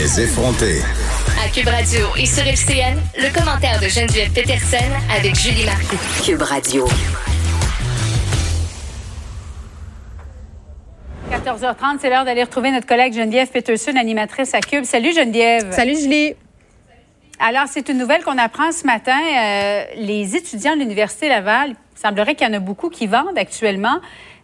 Les 0.00 0.20
effronter. 0.20 0.80
À 1.44 1.48
Cube 1.48 1.66
Radio 1.66 2.06
et 2.16 2.24
sur 2.24 2.46
FCN, 2.46 3.00
le 3.16 3.36
commentaire 3.36 3.80
de 3.80 3.88
Geneviève 3.88 4.30
Peterson 4.32 4.76
avec 5.12 5.34
Julie 5.34 5.64
Marcoux. 5.64 5.96
Cube 6.24 6.40
Radio. 6.40 6.86
14h30, 11.32 11.98
c'est 12.00 12.10
l'heure 12.10 12.24
d'aller 12.24 12.44
retrouver 12.44 12.70
notre 12.70 12.86
collègue 12.86 13.12
Geneviève 13.12 13.48
Peterson, 13.48 13.96
animatrice 13.96 14.54
à 14.54 14.60
Cube. 14.60 14.84
Salut 14.84 15.12
Geneviève. 15.12 15.72
Salut 15.72 15.98
Julie. 15.98 16.34
Alors, 17.40 17.64
c'est 17.66 17.88
une 17.88 17.98
nouvelle 17.98 18.22
qu'on 18.22 18.38
apprend 18.38 18.70
ce 18.70 18.86
matin. 18.86 19.18
Euh, 19.18 19.84
les 19.96 20.36
étudiants 20.36 20.74
de 20.74 20.80
l'Université 20.80 21.28
Laval, 21.28 21.70
il 21.70 22.00
semblerait 22.00 22.36
qu'il 22.36 22.46
y 22.46 22.50
en 22.50 22.54
a 22.54 22.60
beaucoup 22.60 22.88
qui 22.88 23.08
vendent 23.08 23.36
actuellement 23.36 23.98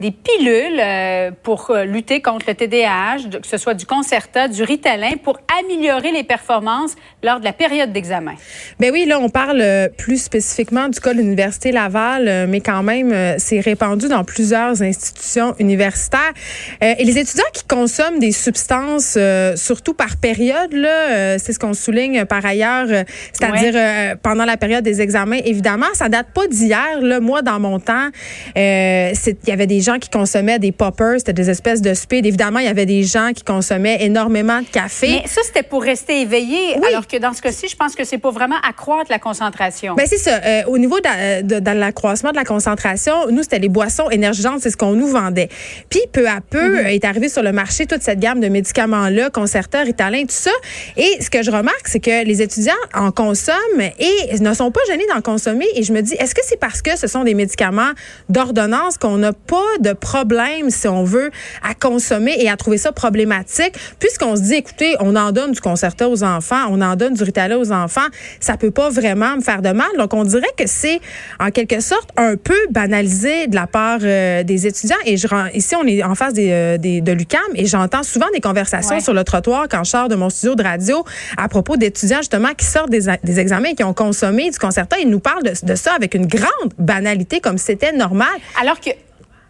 des 0.00 0.12
pilules 0.12 0.78
euh, 0.78 1.30
pour 1.42 1.70
euh, 1.70 1.84
lutter 1.84 2.22
contre 2.22 2.46
le 2.46 2.54
TDAH, 2.54 3.40
que 3.42 3.46
ce 3.46 3.56
soit 3.56 3.74
du 3.74 3.84
Concerta, 3.84 4.46
du 4.46 4.62
Ritalin, 4.62 5.12
pour 5.22 5.38
améliorer 5.60 6.12
les 6.12 6.22
performances 6.22 6.94
lors 7.24 7.40
de 7.40 7.44
la 7.44 7.52
période 7.52 7.92
d'examen. 7.92 8.34
Ben 8.78 8.92
oui, 8.92 9.06
là, 9.06 9.18
on 9.18 9.28
parle 9.28 9.60
euh, 9.60 9.88
plus 9.88 10.22
spécifiquement 10.22 10.88
du 10.88 11.00
cas 11.00 11.12
de 11.12 11.18
l'Université 11.18 11.72
Laval, 11.72 12.46
mais 12.48 12.60
quand 12.60 12.82
même, 12.82 13.38
c'est 13.38 13.60
répandu 13.60 14.08
dans 14.08 14.22
plusieurs 14.22 14.82
institutions 14.82 15.54
universitaires. 15.58 16.32
et 16.80 17.04
les 17.04 17.18
étudiants 17.18 17.44
qui 17.52 17.64
consomment 17.64 18.18
des 18.18 18.32
substances, 18.32 19.18
surtout 19.56 19.94
par 19.94 20.16
période, 20.16 20.72
là, 20.72 21.38
c'est 21.38 21.52
ce 21.52 21.58
qu'on 21.58 21.74
souligne 21.74 22.24
par 22.24 22.44
ailleurs, 22.44 22.86
c'est-à-dire 23.32 24.16
pendant 24.22 24.44
la 24.44 24.56
période 24.56 24.84
des 24.84 25.00
examens, 25.00 25.38
évidemment, 25.44 25.86
ça 25.94 26.08
date 26.08 26.28
pas 26.34 26.46
d'hier. 26.46 27.00
Là, 27.00 27.20
moi, 27.20 27.42
dans 27.42 27.60
mon 27.60 27.80
temps, 27.80 28.08
il 28.56 29.12
y 29.46 29.52
avait 29.52 29.66
des 29.66 29.80
gens 29.80 29.87
qui 29.96 30.10
consommaient 30.10 30.58
des 30.58 30.72
poppers, 30.72 31.18
c'était 31.18 31.32
des 31.32 31.50
espèces 31.50 31.80
de 31.80 31.94
speed. 31.94 32.26
Évidemment, 32.26 32.58
il 32.58 32.66
y 32.66 32.68
avait 32.68 32.86
des 32.86 33.02
gens 33.02 33.32
qui 33.34 33.44
consommaient 33.44 34.04
énormément 34.04 34.60
de 34.60 34.66
café. 34.66 35.22
Mais 35.22 35.28
ça, 35.28 35.40
c'était 35.44 35.62
pour 35.62 35.82
rester 35.82 36.20
éveillé, 36.20 36.76
alors 36.88 37.06
que 37.06 37.16
dans 37.16 37.32
ce 37.32 37.42
cas-ci, 37.42 37.68
je 37.68 37.76
pense 37.76 37.94
que 37.94 38.04
c'est 38.04 38.18
pour 38.18 38.32
vraiment 38.32 38.56
accroître 38.68 39.10
la 39.10 39.18
concentration. 39.18 39.94
Ben 39.94 40.06
c'est 40.06 40.18
ça. 40.18 40.40
Euh, 40.44 40.62
au 40.66 40.78
niveau 40.78 40.98
de, 41.00 41.70
l'accroissement 41.78 42.30
de 42.30 42.36
la 42.36 42.44
concentration, 42.44 43.14
nous, 43.30 43.42
c'était 43.42 43.58
les 43.58 43.68
boissons 43.68 44.10
énergisantes, 44.10 44.60
c'est 44.60 44.70
ce 44.70 44.76
qu'on 44.76 44.92
nous 44.92 45.08
vendait. 45.08 45.48
Puis, 45.88 46.00
peu 46.12 46.28
à 46.28 46.40
peu, 46.40 46.82
mhm. 46.82 46.86
est 46.86 47.04
arrivé 47.04 47.28
sur 47.28 47.42
le 47.42 47.52
marché 47.52 47.86
toute 47.86 48.02
cette 48.02 48.20
gamme 48.20 48.40
de 48.40 48.48
médicaments-là, 48.48 49.30
Concerta, 49.30 49.82
Ritalin, 49.82 50.22
tout 50.22 50.26
ça. 50.30 50.50
Et 50.96 51.20
ce 51.20 51.30
que 51.30 51.42
je 51.42 51.50
remarque, 51.50 51.86
c'est 51.86 52.00
que 52.00 52.24
les 52.24 52.42
étudiants 52.42 52.74
en 52.94 53.10
consomment 53.10 53.90
et 53.98 54.38
ne 54.38 54.54
sont 54.54 54.70
pas 54.70 54.80
gênés 54.88 55.06
d'en 55.14 55.20
consommer. 55.20 55.66
Et 55.74 55.82
je 55.82 55.92
me 55.92 56.02
dis, 56.02 56.14
est-ce 56.14 56.34
que 56.34 56.42
c'est 56.44 56.58
parce 56.58 56.82
que 56.82 56.96
ce 56.96 57.06
sont 57.06 57.24
des 57.24 57.34
médicaments 57.34 57.92
d'ordonnance 58.28 58.98
qu'on 58.98 59.18
n'a 59.18 59.32
pas 59.32 59.77
de 59.80 59.92
problème, 59.92 60.70
si 60.70 60.88
on 60.88 61.04
veut, 61.04 61.30
à 61.62 61.74
consommer 61.74 62.34
et 62.38 62.48
à 62.48 62.56
trouver 62.56 62.78
ça 62.78 62.92
problématique, 62.92 63.74
puisqu'on 63.98 64.36
se 64.36 64.42
dit, 64.42 64.54
écoutez, 64.54 64.96
on 65.00 65.16
en 65.16 65.32
donne 65.32 65.52
du 65.52 65.60
concerta 65.60 66.08
aux 66.08 66.22
enfants, 66.22 66.66
on 66.70 66.80
en 66.80 66.96
donne 66.96 67.14
du 67.14 67.22
Ritalin 67.22 67.56
aux 67.58 67.72
enfants, 67.72 68.06
ça 68.40 68.56
peut 68.56 68.70
pas 68.70 68.90
vraiment 68.90 69.36
me 69.36 69.40
faire 69.40 69.62
de 69.62 69.70
mal. 69.70 69.88
Donc, 69.98 70.14
on 70.14 70.24
dirait 70.24 70.52
que 70.56 70.64
c'est, 70.66 71.00
en 71.40 71.50
quelque 71.50 71.80
sorte, 71.80 72.10
un 72.16 72.36
peu 72.36 72.58
banalisé 72.70 73.46
de 73.46 73.54
la 73.54 73.66
part 73.66 73.98
euh, 74.02 74.42
des 74.42 74.66
étudiants. 74.66 74.96
Et 75.04 75.16
je, 75.16 75.26
ici, 75.54 75.74
on 75.76 75.86
est 75.86 76.02
en 76.02 76.14
face 76.14 76.34
des, 76.34 76.50
euh, 76.50 76.78
des 76.78 77.00
de 77.00 77.12
l'UCAM 77.12 77.40
et 77.54 77.66
j'entends 77.66 78.02
souvent 78.02 78.26
des 78.32 78.40
conversations 78.40 79.00
sur 79.00 79.14
le 79.14 79.24
trottoir 79.24 79.66
quand 79.70 79.84
je 79.84 79.90
sors 79.90 80.08
de 80.08 80.14
mon 80.14 80.30
studio 80.30 80.54
de 80.54 80.62
radio 80.62 81.04
à 81.36 81.48
propos 81.48 81.76
d'étudiants, 81.76 82.18
justement, 82.18 82.54
qui 82.56 82.66
sortent 82.66 82.90
des, 82.90 83.06
des 83.22 83.40
examens 83.40 83.70
et 83.70 83.74
qui 83.74 83.84
ont 83.84 83.94
consommé 83.94 84.50
du 84.50 84.58
concerta. 84.58 84.96
Ils 84.98 85.08
nous 85.08 85.20
parlent 85.20 85.42
de, 85.42 85.52
de 85.62 85.74
ça 85.74 85.94
avec 85.94 86.14
une 86.14 86.26
grande 86.26 86.72
banalité, 86.78 87.40
comme 87.40 87.58
c'était 87.58 87.92
normal. 87.92 88.28
Alors 88.60 88.80
que 88.80 88.90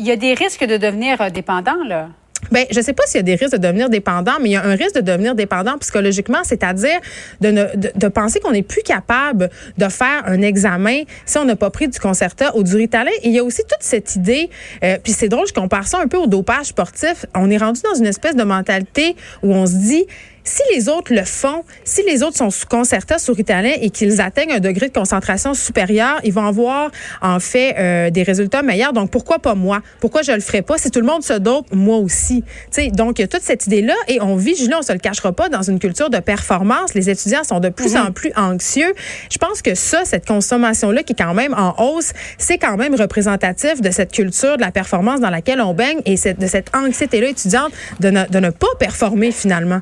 il 0.00 0.06
y 0.06 0.10
a 0.10 0.16
des 0.16 0.32
risques 0.32 0.64
de 0.64 0.78
devenir 0.78 1.20
euh, 1.20 1.28
dépendant, 1.28 1.84
là. 1.86 2.08
Ben, 2.50 2.64
je 2.70 2.80
sais 2.80 2.94
pas 2.94 3.02
s'il 3.06 3.18
y 3.18 3.20
a 3.20 3.22
des 3.22 3.34
risques 3.34 3.52
de 3.52 3.58
devenir 3.58 3.90
dépendant, 3.90 4.32
mais 4.40 4.48
il 4.48 4.52
y 4.52 4.56
a 4.56 4.64
un 4.64 4.74
risque 4.74 4.94
de 4.94 5.02
devenir 5.02 5.34
dépendant 5.34 5.76
psychologiquement, 5.76 6.42
c'est-à-dire 6.42 6.98
de, 7.42 8.08
penser 8.08 8.40
qu'on 8.40 8.52
n'est 8.52 8.62
plus 8.62 8.82
capable 8.82 9.50
de 9.76 9.88
faire 9.88 10.22
un 10.24 10.40
examen 10.40 11.02
si 11.26 11.36
on 11.36 11.44
n'a 11.44 11.54
pas 11.54 11.68
pris 11.68 11.86
du 11.86 12.00
concerta 12.00 12.56
ou 12.56 12.62
du 12.62 12.74
ritalin. 12.76 13.10
il 13.22 13.32
y 13.32 13.38
a 13.38 13.44
aussi 13.44 13.60
toute 13.62 13.82
cette 13.82 14.16
idée, 14.16 14.48
euh, 14.82 14.96
puis 15.04 15.12
c'est 15.12 15.28
drôle, 15.28 15.46
je 15.46 15.52
compare 15.52 15.86
ça 15.86 16.00
un 16.00 16.08
peu 16.08 16.16
au 16.16 16.26
dopage 16.26 16.66
sportif. 16.66 17.26
On 17.34 17.50
est 17.50 17.58
rendu 17.58 17.82
dans 17.82 17.94
une 17.94 18.06
espèce 18.06 18.34
de 18.34 18.42
mentalité 18.42 19.16
où 19.42 19.52
on 19.54 19.66
se 19.66 19.74
dit, 19.74 20.06
si 20.44 20.62
les 20.74 20.88
autres 20.88 21.12
le 21.12 21.24
font, 21.24 21.64
si 21.84 22.02
les 22.02 22.22
autres 22.22 22.36
sont 22.36 22.50
sous 22.50 22.66
concerta, 22.66 23.18
sous 23.18 23.32
Ritalin 23.32 23.72
et 23.80 23.90
qu'ils 23.90 24.20
atteignent 24.20 24.52
un 24.52 24.60
degré 24.60 24.88
de 24.88 24.92
concentration 24.92 25.54
supérieur, 25.54 26.20
ils 26.24 26.32
vont 26.32 26.46
avoir 26.46 26.90
en 27.22 27.40
fait 27.40 27.74
euh, 27.78 28.10
des 28.10 28.22
résultats 28.22 28.62
meilleurs. 28.62 28.92
Donc 28.92 29.10
pourquoi 29.10 29.38
pas 29.38 29.54
moi? 29.54 29.80
Pourquoi 30.00 30.22
je 30.22 30.32
le 30.32 30.40
ferais 30.40 30.62
pas? 30.62 30.78
Si 30.78 30.90
tout 30.90 31.00
le 31.00 31.06
monde 31.06 31.22
se 31.22 31.34
dope, 31.34 31.66
moi 31.72 31.96
aussi. 31.98 32.44
sais, 32.70 32.88
donc 32.88 33.18
il 33.18 33.22
y 33.22 33.24
a 33.24 33.28
toute 33.28 33.42
cette 33.42 33.66
idée 33.66 33.82
là 33.82 33.94
et 34.08 34.20
on 34.20 34.36
vit, 34.36 34.56
Julien, 34.56 34.78
on 34.80 34.82
se 34.82 34.92
le 34.92 34.98
cachera 34.98 35.32
pas, 35.32 35.48
dans 35.48 35.62
une 35.62 35.78
culture 35.78 36.10
de 36.10 36.18
performance. 36.18 36.94
Les 36.94 37.10
étudiants 37.10 37.44
sont 37.44 37.60
de 37.60 37.68
plus 37.68 37.96
en 37.96 38.06
mhm. 38.06 38.12
plus 38.12 38.32
anxieux. 38.36 38.92
Je 39.30 39.38
pense 39.38 39.62
que 39.62 39.74
ça, 39.74 40.04
cette 40.04 40.26
consommation 40.26 40.90
là 40.90 41.02
qui 41.02 41.12
est 41.12 41.16
quand 41.16 41.34
même 41.34 41.54
en 41.54 41.74
hausse, 41.78 42.12
c'est 42.38 42.58
quand 42.58 42.76
même 42.76 42.94
représentatif 42.94 43.80
de 43.80 43.90
cette 43.90 44.12
culture 44.12 44.56
de 44.56 44.62
la 44.62 44.72
performance 44.72 45.20
dans 45.20 45.30
laquelle 45.30 45.60
on 45.60 45.74
baigne 45.74 46.00
et 46.06 46.14
de 46.14 46.46
cette 46.46 46.74
anxiété 46.74 47.20
là 47.20 47.28
étudiante 47.28 47.72
de 48.00 48.10
ne, 48.10 48.26
de 48.26 48.38
ne 48.38 48.50
pas 48.50 48.68
performer 48.78 49.32
finalement. 49.32 49.80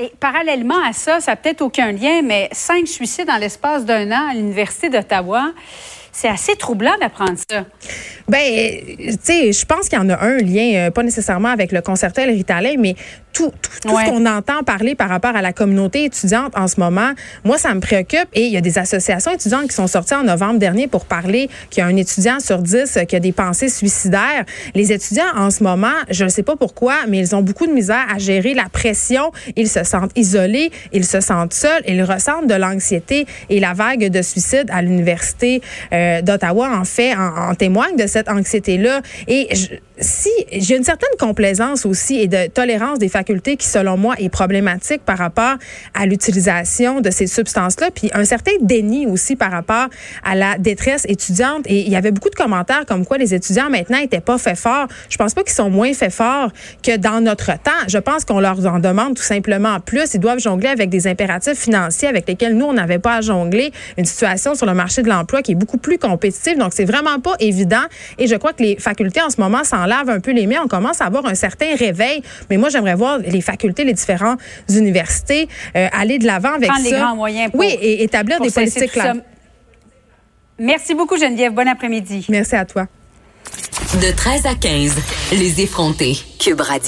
Et 0.00 0.12
parallèlement 0.20 0.80
à 0.88 0.92
ça, 0.92 1.18
ça 1.20 1.32
n'a 1.32 1.36
peut-être 1.36 1.60
aucun 1.60 1.90
lien, 1.90 2.22
mais 2.22 2.48
cinq 2.52 2.86
suicides 2.86 3.26
dans 3.26 3.36
l'espace 3.36 3.84
d'un 3.84 4.10
an 4.12 4.28
à 4.30 4.34
l'Université 4.34 4.88
d'Ottawa. 4.88 5.50
C'est 6.12 6.28
assez 6.28 6.56
troublant 6.56 6.96
d'apprendre 7.00 7.36
ça. 7.50 7.64
Ben, 8.28 8.80
tu 8.96 9.16
sais, 9.20 9.52
je 9.52 9.64
pense 9.66 9.88
qu'il 9.88 9.98
y 9.98 10.02
en 10.02 10.08
a 10.08 10.20
un 10.20 10.38
lien, 10.38 10.74
euh, 10.74 10.90
pas 10.90 11.02
nécessairement 11.02 11.48
avec 11.48 11.72
le 11.72 11.80
concerto 11.80 12.20
et 12.20 12.26
le 12.26 12.78
mais 12.78 12.94
tout, 13.38 13.52
tout, 13.62 13.88
ce 13.88 14.10
qu'on 14.10 14.26
entend 14.26 14.64
parler 14.64 14.96
par 14.96 15.08
rapport 15.08 15.36
à 15.36 15.42
la 15.42 15.52
communauté 15.52 16.04
étudiante 16.04 16.52
en 16.56 16.66
ce 16.66 16.80
moment, 16.80 17.12
moi, 17.44 17.56
ça 17.56 17.72
me 17.72 17.78
préoccupe. 17.78 18.26
Et 18.34 18.46
il 18.46 18.52
y 18.52 18.56
a 18.56 18.60
des 18.60 18.78
associations 18.78 19.30
étudiantes 19.32 19.68
qui 19.68 19.74
sont 19.76 19.86
sorties 19.86 20.14
en 20.14 20.24
novembre 20.24 20.58
dernier 20.58 20.88
pour 20.88 21.04
parler 21.04 21.48
qu'il 21.70 21.80
y 21.80 21.84
a 21.84 21.86
un 21.86 21.94
étudiant 21.94 22.40
sur 22.40 22.58
dix 22.58 22.98
qui 23.08 23.14
a 23.14 23.20
des 23.20 23.30
pensées 23.30 23.68
suicidaires. 23.68 24.44
Les 24.74 24.92
étudiants, 24.92 25.36
en 25.36 25.50
ce 25.50 25.62
moment, 25.62 25.94
je 26.10 26.24
ne 26.24 26.28
sais 26.28 26.42
pas 26.42 26.56
pourquoi, 26.56 26.94
mais 27.06 27.18
ils 27.18 27.36
ont 27.36 27.42
beaucoup 27.42 27.68
de 27.68 27.72
misère 27.72 28.06
à 28.12 28.18
gérer 28.18 28.54
la 28.54 28.68
pression. 28.68 29.30
Ils 29.54 29.68
se 29.68 29.84
sentent 29.84 30.16
isolés, 30.16 30.72
ils 30.92 31.06
se 31.06 31.20
sentent 31.20 31.54
seuls, 31.54 31.82
ils 31.86 32.02
ressentent 32.02 32.48
de 32.48 32.54
l'anxiété. 32.54 33.24
Et 33.50 33.60
la 33.60 33.72
vague 33.72 34.10
de 34.10 34.22
suicides 34.22 34.68
à 34.72 34.82
l'Université 34.82 35.62
euh, 35.92 36.22
d'Ottawa, 36.22 36.76
en 36.76 36.84
fait, 36.84 37.14
en, 37.14 37.54
témoigne 37.54 37.94
de 37.94 38.08
cette 38.08 38.28
anxiété-là. 38.28 39.00
Et 39.28 39.48
si 40.00 40.30
j'ai 40.52 40.76
une 40.76 40.84
certaine 40.84 41.08
complaisance 41.18 41.86
aussi 41.86 42.20
et 42.20 42.26
de 42.26 42.48
tolérance 42.48 42.98
des 42.98 43.08
facultés 43.08 43.27
qui, 43.56 43.66
selon 43.66 43.96
moi, 43.96 44.14
est 44.18 44.28
problématique 44.28 45.04
par 45.04 45.18
rapport 45.18 45.56
à 45.94 46.06
l'utilisation 46.06 47.00
de 47.00 47.10
ces 47.10 47.26
substances-là, 47.26 47.90
puis 47.94 48.10
un 48.14 48.24
certain 48.24 48.52
déni 48.60 49.06
aussi 49.06 49.36
par 49.36 49.50
rapport 49.50 49.88
à 50.24 50.34
la 50.34 50.58
détresse 50.58 51.04
étudiante. 51.08 51.62
Et 51.66 51.80
il 51.80 51.88
y 51.88 51.96
avait 51.96 52.10
beaucoup 52.10 52.30
de 52.30 52.34
commentaires 52.34 52.84
comme 52.86 53.04
quoi 53.04 53.18
les 53.18 53.34
étudiants 53.34 53.70
maintenant 53.70 53.98
n'étaient 53.98 54.20
pas 54.20 54.38
faits 54.38 54.58
forts. 54.58 54.86
Je 55.10 55.16
pense 55.16 55.34
pas 55.34 55.42
qu'ils 55.42 55.52
sont 55.52 55.70
moins 55.70 55.92
faits 55.92 56.12
forts 56.12 56.50
que 56.82 56.96
dans 56.96 57.20
notre 57.20 57.52
temps. 57.52 57.86
Je 57.86 57.98
pense 57.98 58.24
qu'on 58.24 58.40
leur 58.40 58.64
en 58.66 58.78
demande 58.78 59.14
tout 59.14 59.22
simplement 59.22 59.80
plus. 59.80 60.14
Ils 60.14 60.20
doivent 60.20 60.38
jongler 60.38 60.68
avec 60.68 60.90
des 60.90 61.06
impératifs 61.06 61.58
financiers 61.58 62.08
avec 62.08 62.28
lesquels 62.28 62.56
nous, 62.56 62.66
on 62.66 62.72
n'avait 62.72 62.98
pas 62.98 63.16
à 63.16 63.20
jongler. 63.20 63.72
Une 63.96 64.04
situation 64.04 64.54
sur 64.54 64.66
le 64.66 64.74
marché 64.74 65.02
de 65.02 65.08
l'emploi 65.08 65.42
qui 65.42 65.52
est 65.52 65.56
beaucoup 65.56 65.78
plus 65.78 65.98
compétitive. 65.98 66.58
Donc, 66.58 66.72
c'est 66.74 66.84
vraiment 66.84 67.20
pas 67.20 67.34
évident. 67.40 67.82
Et 68.18 68.26
je 68.26 68.36
crois 68.36 68.52
que 68.52 68.62
les 68.62 68.76
facultés 68.78 69.20
en 69.20 69.30
ce 69.30 69.40
moment 69.40 69.64
s'en 69.64 69.84
lavent 69.84 70.10
un 70.10 70.20
peu 70.20 70.32
les 70.32 70.46
mains. 70.46 70.60
On 70.64 70.68
commence 70.68 71.00
à 71.00 71.04
avoir 71.04 71.26
un 71.26 71.34
certain 71.34 71.74
réveil. 71.76 72.22
Mais 72.50 72.56
moi, 72.56 72.68
j'aimerais 72.68 72.94
voir 72.94 73.17
les 73.26 73.40
facultés, 73.40 73.84
les 73.84 73.94
différentes 73.94 74.40
universités, 74.68 75.48
euh, 75.76 75.88
aller 75.92 76.18
de 76.18 76.26
l'avant 76.26 76.54
avec 76.54 76.68
Prendre 76.68 76.84
ça. 76.84 76.90
les 76.90 76.96
grands 76.98 77.16
moyens 77.16 77.50
pour, 77.50 77.60
Oui, 77.60 77.76
et 77.80 78.02
établir 78.02 78.40
des 78.40 78.50
politiques 78.50 78.92
claires. 78.92 79.14
Merci 80.58 80.94
beaucoup, 80.94 81.16
Geneviève. 81.16 81.52
Bon 81.52 81.68
après-midi. 81.68 82.26
Merci 82.28 82.56
à 82.56 82.64
toi. 82.64 82.86
De 84.02 84.10
13 84.14 84.46
à 84.46 84.54
15, 84.54 84.92
les 85.32 85.60
effrontés. 85.62 86.16
Cube 86.38 86.60
Radio. 86.60 86.82